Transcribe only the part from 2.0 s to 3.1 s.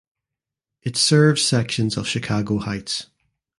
Chicago Heights.